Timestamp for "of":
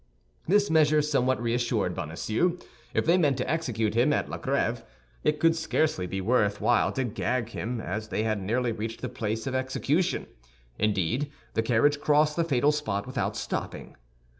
9.45-9.53